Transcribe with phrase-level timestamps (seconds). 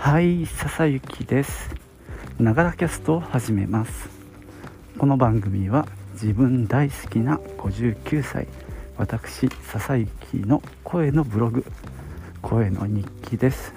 [0.00, 1.68] はい笹雪です。
[2.38, 4.08] ながらキャストを始めます。
[4.96, 8.48] この番組は自分大好きな59歳
[8.96, 11.66] 私笹雪の声のブログ
[12.40, 13.74] 声の日記です。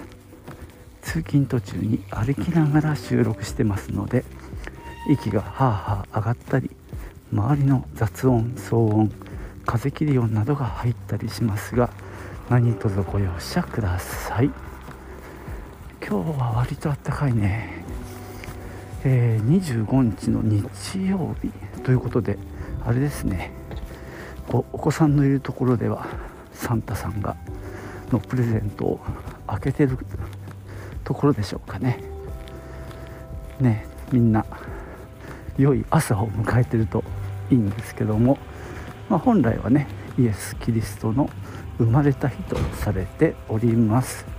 [1.02, 4.24] 通勤途中に歩きながら収録してますので
[5.10, 6.70] 息がハーハー上がったり
[7.34, 9.12] 周りの雑音騒音
[9.66, 11.90] 風切り音などが入ったりしますが
[12.48, 14.73] 何卒ご容赦ください。
[16.06, 17.82] 今日は割とあったかいね、
[19.04, 21.48] えー、25日の日曜日。
[21.82, 22.36] ということで
[22.84, 23.52] あれですね。
[24.52, 26.06] お子さんのいるところでは
[26.52, 27.36] サンタさんが
[28.12, 29.00] のプレゼントを
[29.46, 29.96] 開けてる
[31.04, 32.04] ところでしょうかね。
[33.58, 34.44] ねみんな
[35.56, 37.02] 良い朝を迎えてると
[37.50, 38.36] いいんですけども、
[39.08, 39.86] まあ、本来はね
[40.18, 41.30] イエス・キリストの
[41.78, 44.33] 生まれた日とされております。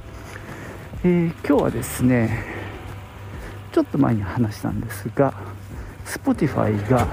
[1.07, 2.43] えー、今日はですね
[3.71, 5.35] ちょっと前に話したんですが
[6.03, 7.05] Spotify が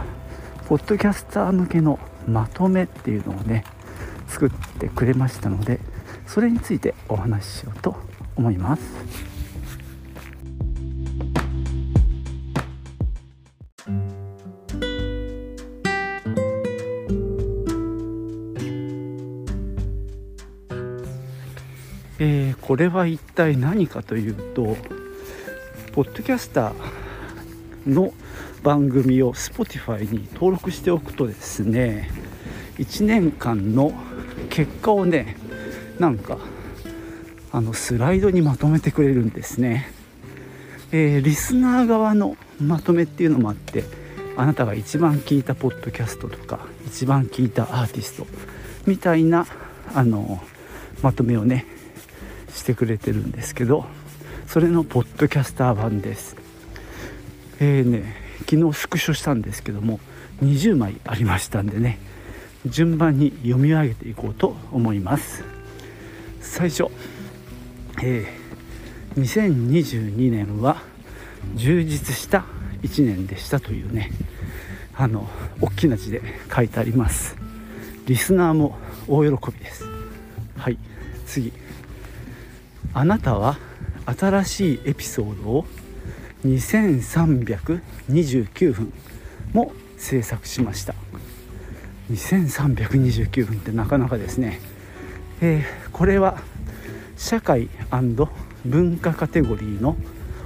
[0.66, 3.66] ポッドキャスター向けのまとめっていうのをね
[4.28, 5.78] 作ってくれましたので
[6.26, 7.94] それについてお話ししようと
[8.34, 9.31] 思います。
[22.52, 24.76] えー、これは一体何かというと
[25.92, 28.12] ポッドキャスターの
[28.62, 32.10] 番組を Spotify に登録しておくとですね
[32.76, 33.92] 1年間の
[34.50, 35.36] 結果をね
[35.98, 36.38] なんか
[37.50, 39.90] あのスライドにまとめてくれるんですね、
[40.90, 43.84] えー、リスナー側のまとめっていうのもあって
[44.36, 48.26] あなたが一番聞いたポッドキャストとか一番聞いたアーティスト
[48.86, 49.46] みたいな
[49.94, 50.42] あの
[51.02, 51.66] まとめをね
[52.54, 53.86] してくれてるんですけど
[54.46, 56.36] それのポッドキャスター版です。
[57.58, 60.00] えーね昨日スクショしたんですけども
[60.42, 61.98] 20枚ありましたんでね
[62.66, 65.42] 順番に読み上げていこうと思います。
[66.40, 66.86] 最初、
[68.02, 70.82] えー、2022年は
[71.54, 72.44] 充実した
[72.82, 74.10] 1年でしたというね
[74.94, 75.28] あの
[75.60, 76.20] 大きな字で
[76.54, 77.36] 書いてあります。
[78.06, 78.76] リスナーも
[79.08, 79.84] 大喜びです。
[80.56, 80.78] はい
[81.26, 81.52] 次。
[82.94, 83.58] あなたは
[84.06, 85.66] 新しいエピソードを
[86.44, 88.92] 2329分
[89.52, 90.94] も制作しました。
[92.10, 94.60] 2329分ってなかなかですね、
[95.40, 96.42] えー、これは
[97.16, 97.68] 社会
[98.64, 99.96] 文化カテゴリーの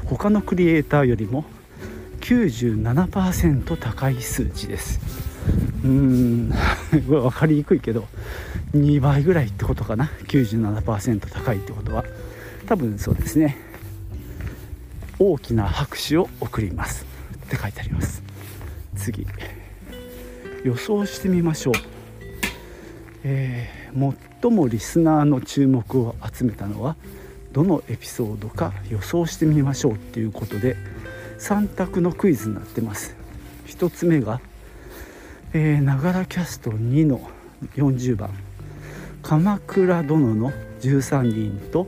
[0.04, 1.44] 他のクリエイターよりも
[2.20, 5.00] 97%高い数値です。
[5.82, 6.52] うーん
[7.08, 8.06] 分かりにくいけど
[8.74, 12.04] 2倍ぐらいってことかな？97%高いってことは。
[12.66, 13.56] 多分そうですね。
[15.18, 17.06] 大きな拍手を送ります。
[17.46, 18.22] って書いてあります。
[18.96, 19.26] 次。
[20.64, 21.74] 予想してみましょう、
[23.22, 26.96] えー、最もリスナーの注目を集めたのは
[27.52, 30.76] どのエピソードか予想してみましょうっていうことで
[31.38, 33.14] 3択のクイズになってます。
[33.68, 34.40] 1つ目が
[35.54, 37.30] ながらキャスト2の
[37.76, 38.30] 40番
[39.22, 41.86] 「鎌倉殿の13人」と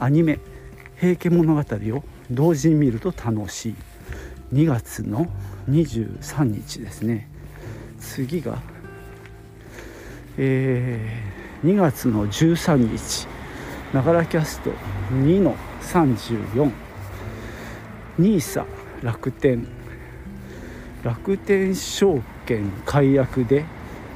[0.00, 0.38] アニメ
[1.00, 1.60] 「平家物語」
[1.96, 3.74] を同時に見ると楽しい。
[4.52, 5.26] 2月の
[5.68, 7.28] 23日ですね。
[8.00, 8.58] 次が
[10.40, 13.26] えー、2月の13日。
[13.92, 14.70] ながらキャスト
[15.12, 15.56] 2の
[18.18, 18.64] 34NISA
[19.02, 19.66] 楽天。
[21.02, 23.64] 楽天証券解約で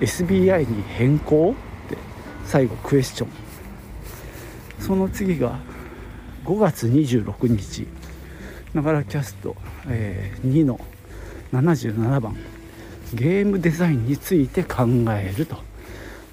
[0.01, 1.53] SBI に変更？
[1.53, 1.55] っ
[1.89, 1.99] て
[2.45, 3.31] 最後クエスチョン。
[4.79, 5.59] その次が
[6.45, 7.87] 5月26日。
[8.75, 9.55] ながらキャスト、
[9.89, 10.81] えー、2の
[11.53, 12.37] 77番。
[13.15, 15.57] ゲームデザインについて考えると。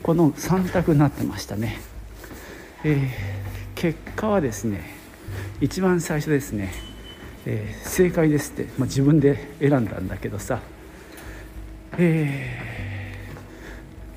[0.02, 1.78] この3択になってましたね、
[2.86, 3.10] えー、
[3.75, 4.95] 結果はですね
[5.60, 6.72] 一番最初ですね、
[7.45, 10.60] えー、正解ですって、まあ、自分で選んだんだけどさ。
[11.98, 12.80] えー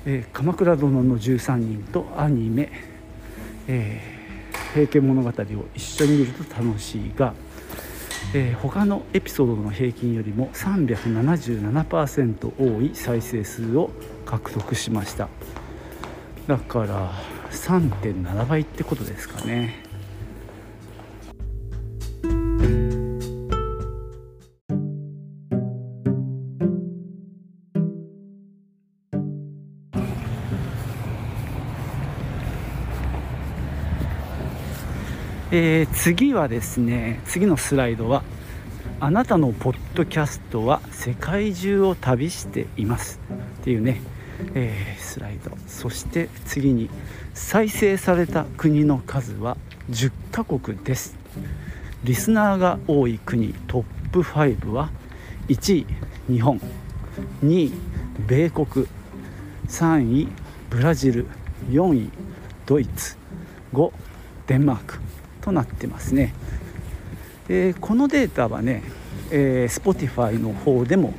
[0.05, 2.71] えー、鎌倉殿の13人とアニメ、
[3.67, 4.12] えー
[4.73, 5.33] 平家物語を
[5.75, 7.35] 一緒に見ると楽しいが、
[8.33, 13.91] えー、他のエピソードの平均よりも377%多い再生数を
[14.25, 15.29] 獲得しました。
[16.47, 17.13] だから
[17.51, 19.82] 3.7倍ってことですかね。
[35.55, 38.23] えー、次はですね次のスライドは
[38.99, 43.19] あなたのポッドキャストは世界中を旅しています
[43.61, 44.01] っていうね、
[44.55, 45.51] えー、スライド。
[45.67, 46.89] そして次に
[47.35, 49.55] 再生された国の数は
[49.91, 51.15] 10カ国です。
[52.03, 54.89] リスナーが多い国トップ5は
[55.49, 55.85] 1位
[56.33, 56.59] 日本。
[57.43, 57.73] 2位
[58.27, 58.87] 米国。
[59.67, 60.27] 3位
[60.71, 61.27] ブラジル。
[61.69, 62.09] 4位
[62.65, 63.17] ドイツ。
[63.71, 63.91] 5
[64.47, 65.12] デンマーク。
[65.43, 66.33] となってますね、
[67.49, 68.83] えー、このデータはね、
[69.29, 71.13] えー、Spotify の方でも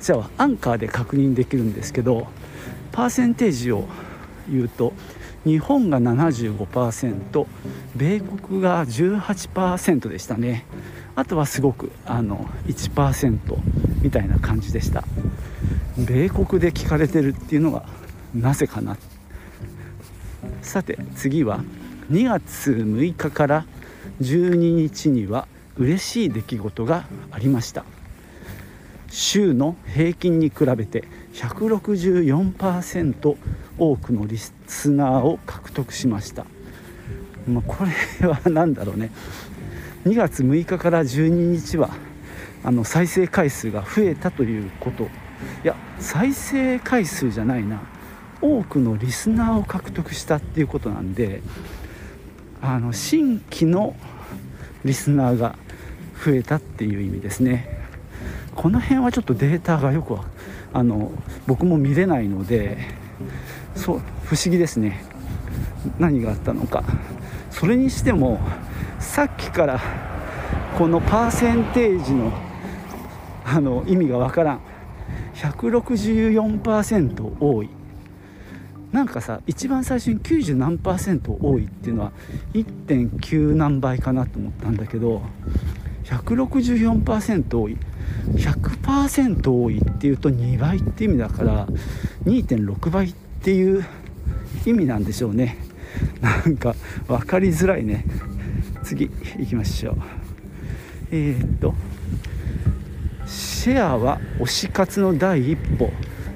[0.00, 2.26] じゃあアンカーで確認できるんですけど
[2.92, 3.86] パーセンテージを
[4.48, 4.94] 言うと
[5.44, 7.46] 日本が75%
[7.94, 10.66] 米国が18%でしたね。
[11.14, 13.38] あとはすごくあの1%
[14.02, 15.04] みたいな感じでした。
[15.96, 17.86] 米国で聞かれてるっていうのが
[18.34, 18.96] なぜかな。
[20.60, 21.60] さて次は
[22.10, 23.66] 2月6日から
[24.22, 25.46] 12日には
[25.76, 27.84] 嬉しい出来事がありました。
[29.10, 33.36] 週の平均に比べて164%
[33.78, 36.44] 多くのリスナーを獲得しました、
[37.46, 37.84] まあ、こ
[38.20, 39.10] れは何だろうね。
[40.04, 41.90] 2月6日から12日は
[42.64, 45.04] あの再生回数が増えたということ。
[45.04, 45.08] い
[45.64, 47.80] や再生回数じゃないな。
[48.40, 51.42] 多くのリスナーを獲得したっていうことなんで
[52.60, 53.94] あの新規の
[54.84, 55.56] リスナーが
[56.24, 57.78] 増えたっていう意味ですね。
[58.54, 60.18] この辺はちょっとデータがよく
[60.72, 61.12] あの
[61.46, 62.78] 僕も見れないので
[63.74, 65.04] そう不思議ですね。
[65.98, 66.82] 何があったのか。
[67.50, 68.40] それにしても
[68.98, 69.80] さっきから
[70.76, 72.32] このパーセンテージの
[73.44, 74.60] あの意味がわからん。
[75.34, 77.70] 164%多い。
[78.92, 82.12] なんかさ一番最初に90何パーセント多いっていうのは
[82.54, 85.22] 1.9何倍かなと思ったんだけど
[86.04, 87.76] 164%多い。
[88.34, 91.66] 100%多いっていうと2倍って意味だから
[92.24, 93.84] 2.6倍っていう
[94.66, 95.58] 意味なんでしょうね。
[96.20, 96.74] なんか
[97.06, 98.04] 分かりづらいね。
[98.82, 99.96] 次行きましょう。
[101.10, 101.74] えー、っと
[103.26, 105.90] シェアは推し活の第一歩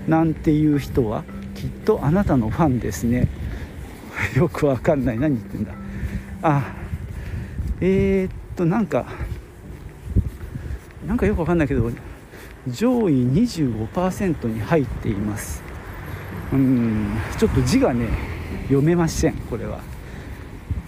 [0.06, 1.24] なんていう人は？
[1.62, 3.28] きっとあなたのファンですね。
[4.34, 5.18] よくわかんない。
[5.18, 5.70] 何言ってんだ。
[6.42, 6.72] あ
[7.80, 9.06] えー、っとなんか
[11.06, 11.88] なんかよくわかんないけど
[12.66, 15.62] 上位25%に入っています。
[16.52, 17.06] うん
[17.38, 18.08] ちょっと字がね
[18.64, 19.78] 読めませんこれは。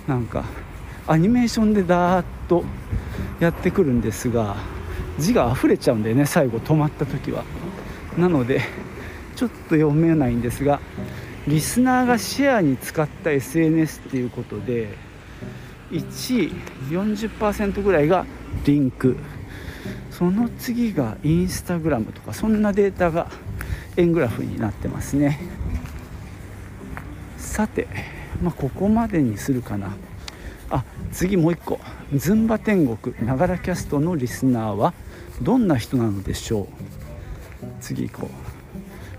[0.08, 0.42] なんか
[1.06, 2.64] アニメーションでダーッと
[3.38, 4.56] やってくるんですが
[5.20, 7.44] 字が溢れちゃうんだよね最後止まった時は。
[8.18, 8.60] なので
[9.36, 10.80] ちょっと読めないんですが
[11.46, 14.96] リスナーがシェアに使った SNS っていうことで
[15.90, 16.52] 1位
[16.90, 18.24] 40%ぐらいが
[18.64, 19.16] リンク。
[20.10, 23.28] その次がインスタグラムとかそんなデータが
[23.96, 25.40] 円グラフになってますね。
[27.36, 27.88] さて、
[28.40, 29.96] まあ、ここまでにするかな。
[30.70, 31.80] あ次もう一個。
[32.14, 34.94] ズンバ天国ながらキャストのリスナーは
[35.42, 36.66] どんな人なのでしょう。
[37.80, 38.53] 次行こう。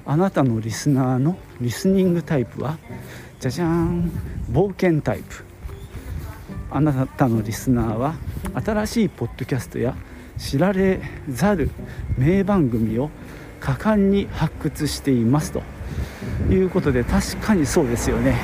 [0.05, 2.77] あなたのリスナーのリスニングタイプは
[3.39, 4.11] じゃじゃーん
[4.51, 5.43] 冒険タイプ。
[6.69, 8.15] あなたのリスナーは
[8.63, 9.95] 新しいポッドキャストや
[10.37, 11.69] 知られざる
[12.17, 13.09] 名番組を
[13.59, 15.63] 果敢に発掘していますと。
[16.49, 18.37] いうことで確かにそうですよね。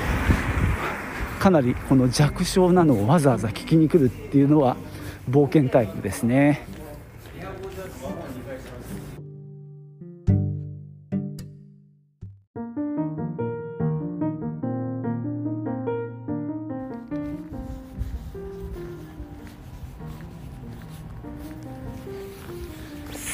[1.39, 4.77] かなりこの弱小なのをわざわざ聞きに来るっていうのは
[5.29, 6.65] 冒険タイプですね。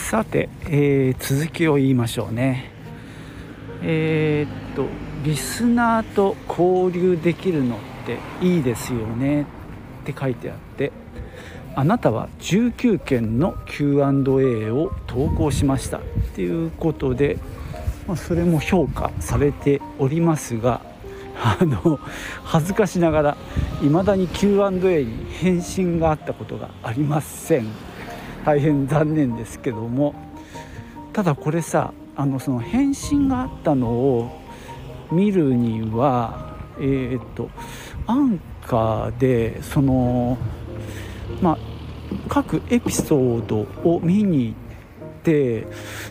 [0.10, 2.72] さて、えー、続きを言いましょうね。
[3.84, 4.86] えー、っと
[5.26, 9.42] リスナーと交流できるのっていいですよね。
[9.42, 9.46] っ
[10.06, 10.94] て書いてあって
[11.76, 15.98] あなたは19件の Q&A を投稿しました。
[15.98, 16.02] っ
[16.36, 17.38] ていうことで、
[18.08, 20.80] まあ、それも評価されておりますが
[21.36, 22.00] あの
[22.46, 23.38] 恥ずかしながら
[23.82, 27.97] 未だに Q&A に返信があったことがありません。
[28.46, 30.16] 大変残念ですけども。
[31.18, 34.40] ただこれさあのその返信があったのを
[35.12, 37.50] 見るにはえっ、と
[38.06, 40.38] アンカーでその
[41.42, 41.58] まあ
[42.30, 45.66] 各エピソードを見に行って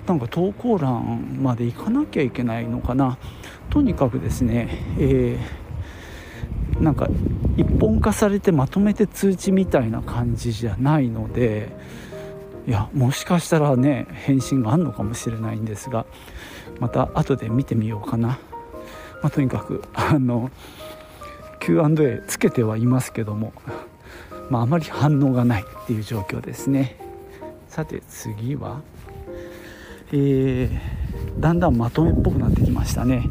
[0.09, 3.17] なんか投稿欄まで行かなきゃいけないのかな。
[3.71, 4.69] とにかくですね、
[4.99, 5.39] え
[6.81, 7.09] なんか
[7.57, 11.69] 一本化されてまとめて通知みたいな感じじゃないので
[12.67, 16.05] いやもしかしたらね返信があるのかもしれないんですが
[16.81, 18.39] また後で見てみようかな、
[19.23, 20.51] まあ、とにかくあの
[21.61, 23.53] Q&A つけてはいますけども、
[24.51, 26.97] まあ、あまり反応がないっていう状況ですね。
[27.69, 28.81] さて次は
[30.13, 33.25] えー、だんだんまとめっぽくなってきましたね。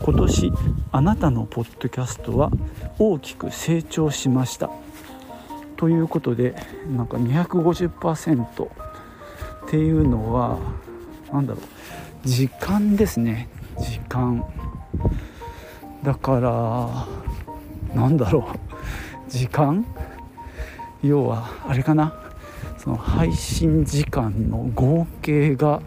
[0.00, 0.52] 今年
[0.92, 2.50] あなたのポッドキャストは
[2.98, 4.70] 大きく成長しました。
[5.76, 6.54] ということで
[6.96, 8.68] なんか250%っ
[9.68, 10.58] ていうのは
[11.32, 11.60] 何だろ
[12.24, 12.28] う。
[12.28, 13.48] 時間ですね。
[13.78, 14.44] 時間。
[16.02, 17.06] だから
[17.94, 19.30] なんだろう。
[19.30, 19.84] 時間？
[21.02, 22.14] 要はあれかな。
[22.78, 25.82] その配信時間の合計が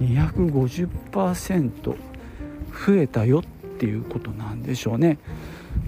[0.00, 1.96] 250%増
[2.96, 3.42] えたよっ
[3.78, 5.18] ていうことなんでしょうね。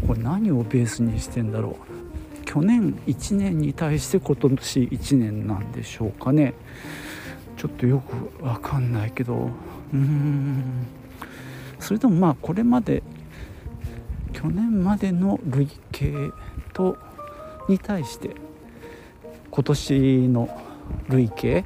[0.07, 2.02] これ何をベースにしてんだろう。
[2.53, 6.53] 去年1年に対して今年1年なんでしょうかね。
[7.57, 9.49] ちょっとよくわかんないけど。
[9.95, 10.87] うーん。
[11.81, 13.03] それともまあこれまで
[14.35, 16.13] 去年までの累計
[16.75, 16.99] と
[17.71, 18.37] に対して
[19.51, 20.63] 今年の
[21.09, 21.65] 累計っ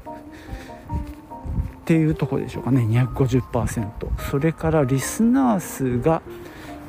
[1.85, 2.83] ていうとこでしょうかね。
[2.83, 6.23] 250%それからリスナー数が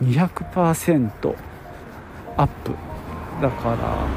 [0.04, 1.36] 200%
[2.38, 2.87] アップ。
[3.42, 4.08] だから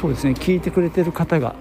[0.00, 1.54] そうですね聞いてくれてる方が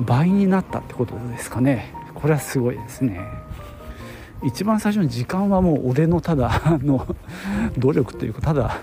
[0.00, 1.94] 倍になったってことですかね。
[2.14, 3.20] これはすごいですね。
[4.44, 6.50] 一番最初の時間はもう俺のただ
[6.82, 7.06] の
[7.78, 8.80] 努力というかただ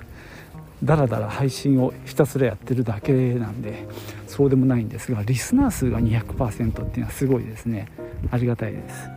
[0.83, 3.85] だらだら配信をひたすらやってるだけなんで
[4.27, 7.87] そうでもないんですがリスナー数が200%っていうのはすごいですね。
[8.31, 9.09] ありがたいです。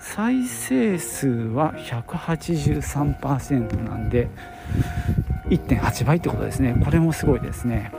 [0.00, 4.28] 再生数は183%なんで
[5.52, 6.74] 1.8倍ってことですね。
[6.82, 7.92] これもすごいですね。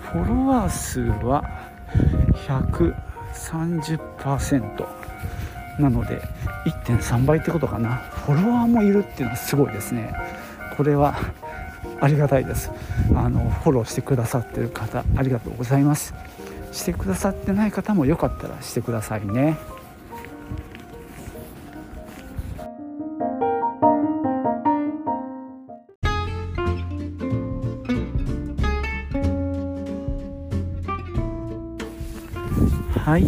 [0.00, 1.42] フォロワー数は
[2.46, 4.86] 130%
[5.80, 6.20] なので
[6.84, 7.96] 1.3倍ってことかな。
[7.96, 10.14] フォロワーもいるっていうのはすごいですね。
[10.76, 11.16] これは
[12.00, 12.70] ありがたいです。
[13.14, 16.14] あのフォローしてくださってる方ありがとうございます。
[16.70, 19.58] してくださってない方もよかったらしてくださいね。
[33.04, 33.24] はい。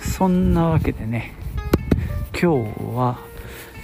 [0.00, 1.34] そんなわけでね
[2.32, 3.18] 今日は、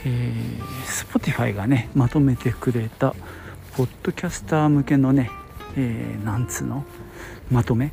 [0.06, 0.62] えー、
[1.06, 3.14] Spotify がねまとめてくれた
[3.76, 5.30] ポッドキャスター向けのね、
[5.76, 6.84] えー、なんつの？
[7.50, 7.92] まとめ？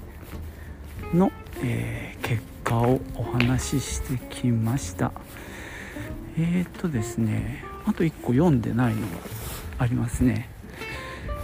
[1.14, 5.12] の、えー、結果をお話ししてきました。
[6.38, 9.08] えっ、とですねあと1個読んでないのが
[9.80, 10.48] ありますね。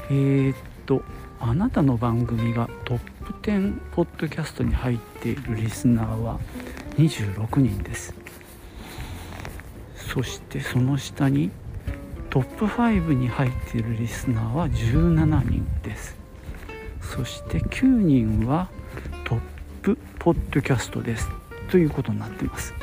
[0.10, 1.04] えー、っと
[1.42, 6.40] あなたの番組がトップ10ポッドキャストに入っているリスナーは
[6.98, 8.16] 26人です。
[9.96, 11.52] そしてその下に
[12.32, 16.16] トップ5に入っているリスナーは17人です。
[17.02, 18.68] そして9人は
[19.26, 19.40] トッ
[19.84, 21.30] プポッドキャストです。
[21.70, 22.74] ということになってます。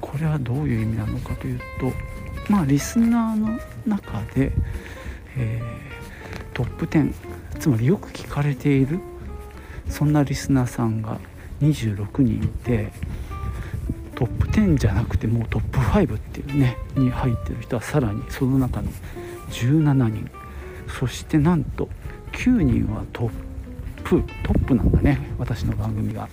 [0.00, 1.92] これはどういう意味なのかというと
[2.48, 4.52] まあリスナーの中で、
[5.36, 7.12] えー、トップ10
[7.58, 9.00] つまりよく聞かれている
[9.88, 11.18] そんなリスナーさんが
[11.60, 12.90] 26人いて
[14.14, 18.88] トップ10じゃなくてもうトップ5っていうねに入ってる人はさらにその中の
[19.50, 20.30] 17人。
[20.98, 21.88] そしてなんと
[22.32, 23.30] 9人はトッ
[24.04, 26.28] プトップなんだね私の番組が。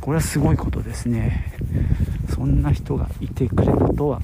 [0.00, 1.52] これはすごいことですね。
[2.34, 4.22] そんな人がいてくれたとは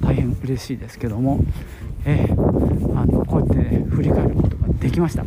[0.00, 1.40] 大変嬉しいですけども。
[2.08, 5.24] えー、あのこうやって、ね、振り返ることができました。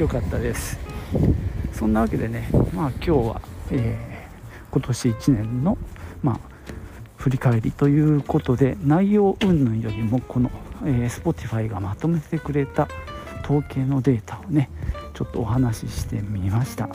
[0.00, 0.78] よかったです。
[1.74, 5.76] そんなわけでねまあ今日は、えー、今年1年の
[6.22, 6.40] まあ
[7.18, 10.50] 振り返りということで内容云々よりもこの、
[10.86, 12.88] えー、Spotify がまとめてくれた
[13.44, 14.70] 統計のデータをね
[15.12, 16.88] ちょっとお話ししてみました。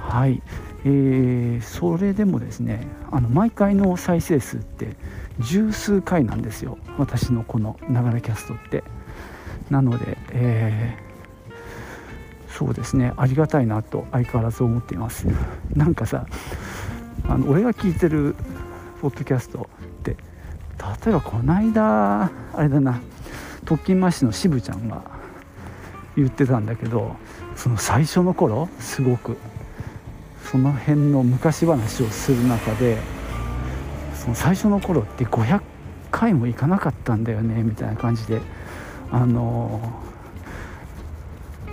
[0.00, 0.40] はい、
[0.86, 4.96] えー、それでもですねあの毎回の再生数って
[5.38, 6.78] 十数回なんですよ。
[6.96, 8.84] 私のこの「ながらキャスト」って。
[9.68, 11.09] なので、えー、
[12.56, 13.12] そうですね。
[13.16, 15.26] ありがたいなと相変わらず思っています。
[15.74, 16.26] なんかさ
[17.28, 18.34] あの俺が聞いてる
[19.00, 20.16] ポッドキャストって
[21.04, 23.00] 例えばこの間あれだな
[23.64, 25.02] 特勤マッシュの渋ちゃんが
[26.16, 27.16] 言ってたんだけど
[27.56, 29.36] その最初の頃すごく
[30.44, 32.98] その辺の昔話をする中で
[34.14, 35.60] その最初の頃って500
[36.10, 38.40] 回も行かなかったんだよねみたいな感じで
[39.12, 39.92] あの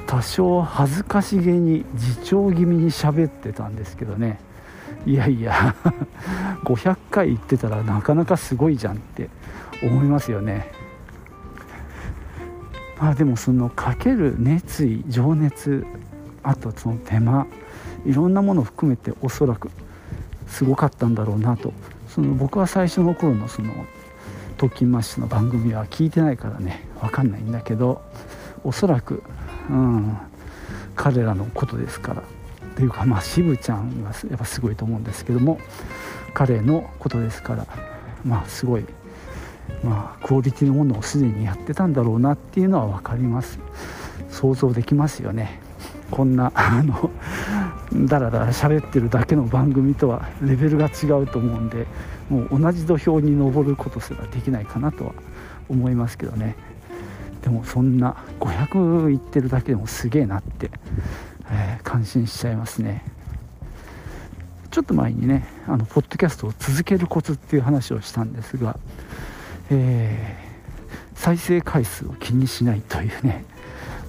[0.07, 4.39] 多少恥ずかしげに自重気味に喋ってたんですけどね。
[5.05, 5.75] いやいや
[6.63, 9.29] 500回行ってたらなかなかすごいじゃんって
[9.83, 10.71] 思いますよね。
[12.99, 15.85] まあでもそのかける熱意情熱
[16.41, 17.45] あとその手間
[18.05, 19.69] いろんなものを含めておそらく
[20.47, 21.73] すごかったんだろうなと。
[22.07, 23.73] その僕は最初の頃のその
[24.57, 28.01] 「トキンマッシュ」の番組は聞いてないからね分かんないんだけど
[28.63, 29.21] おそらく、
[29.69, 30.17] うん、
[30.95, 32.23] 彼らのことですから。
[32.75, 35.59] というかまあ渋ちゃんがやっぱすごいと思うんですけども
[36.35, 37.65] 彼のことですから
[38.23, 38.85] まあすごい
[39.83, 43.59] まあクオリティのものをすでにやってたんだろうなっていうのは分かります。
[44.29, 45.59] 想像できますよね。
[46.11, 47.09] こんな あの
[48.07, 51.87] だらだら喋ってるだけの番組とはレベルが違うと思うんで
[52.29, 55.11] もう同じ土俵に登ることすらできないかなとは
[55.67, 56.55] 思いますけどね。
[57.47, 60.69] でもそんな500いってるだけでもすげえなって、
[61.49, 63.05] えー、感心しちゃいますね。
[64.69, 68.77] ちょっと前にねあのポッドキャストを続けるコツっていう話をしたんですが、
[69.69, 73.45] えー、再生回数を気にしないというね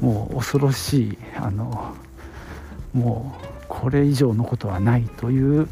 [0.01, 1.95] もう恐ろしいあの
[2.93, 5.69] もうこれ以上のことはないという、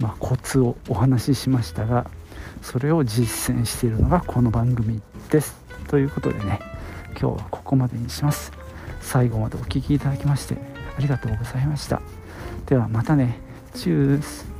[0.00, 2.10] まあ、コツをお話ししましたが
[2.62, 5.56] それを実践しているのがこの番組です。
[5.86, 6.75] ということでね
[7.18, 8.52] 今日はここまでにします。
[9.00, 10.56] 最後までお聴きいただきまして
[10.96, 12.02] ありがとうございました。
[12.66, 13.38] ではまたね。
[13.74, 14.55] チュース。